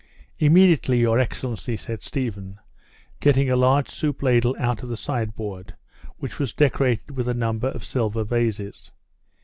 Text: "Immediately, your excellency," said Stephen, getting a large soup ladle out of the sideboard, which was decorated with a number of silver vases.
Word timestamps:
"Immediately, 0.39 0.99
your 0.99 1.19
excellency," 1.19 1.77
said 1.77 2.01
Stephen, 2.01 2.57
getting 3.19 3.51
a 3.51 3.55
large 3.55 3.87
soup 3.87 4.23
ladle 4.23 4.55
out 4.57 4.81
of 4.81 4.89
the 4.89 4.97
sideboard, 4.97 5.75
which 6.17 6.39
was 6.39 6.53
decorated 6.53 7.11
with 7.11 7.27
a 7.27 7.35
number 7.35 7.67
of 7.67 7.85
silver 7.85 8.23
vases. 8.23 8.93